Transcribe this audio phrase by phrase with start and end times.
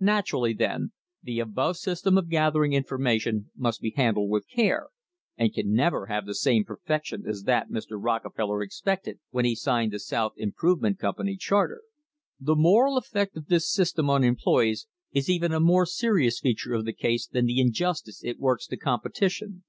[0.00, 0.90] Naturally, then,
[1.22, 4.88] the above system of gathering infor mation must be handled with care,
[5.36, 7.90] and can never have the same perfection as that Mr.
[7.96, 11.82] Rockefeller expected when he signed the South Improvement Company charter.
[12.40, 16.84] The moral effect of this system on employees is even a more serious feature of
[16.84, 19.62] the case than the injustice it works to competition.